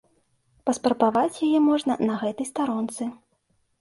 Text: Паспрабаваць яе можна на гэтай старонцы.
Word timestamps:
Паспрабаваць 0.69 1.41
яе 1.49 1.59
можна 1.69 1.99
на 2.07 2.13
гэтай 2.25 2.45
старонцы. 2.53 3.03